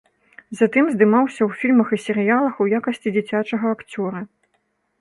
[0.61, 4.19] Затым здымаўся ў фільмах і серыялах, у якасці дзіцячага акцёра.